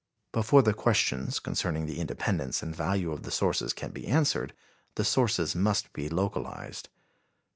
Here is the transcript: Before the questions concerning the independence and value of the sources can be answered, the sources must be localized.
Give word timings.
Before 0.31 0.63
the 0.63 0.73
questions 0.73 1.39
concerning 1.39 1.85
the 1.85 1.99
independence 1.99 2.63
and 2.63 2.75
value 2.75 3.11
of 3.11 3.21
the 3.21 3.29
sources 3.29 3.71
can 3.71 3.91
be 3.91 4.07
answered, 4.07 4.55
the 4.95 5.05
sources 5.05 5.55
must 5.55 5.93
be 5.93 6.09
localized. 6.09 6.89